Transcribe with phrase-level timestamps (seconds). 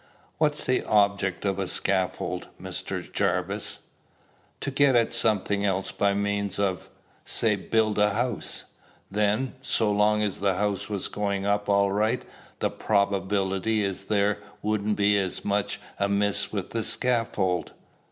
[0.39, 3.03] "What's the object of a scaffold, Mr.
[3.13, 3.81] Jarvis?"
[4.61, 6.89] "To get at something else by means of,
[7.23, 8.63] say build a house."
[9.11, 12.23] "Then, so long as the house was going up all right,
[12.61, 17.73] the probability is there wouldn't be much amiss with the scaffold?"